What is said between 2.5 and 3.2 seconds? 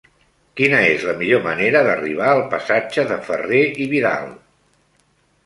passatge de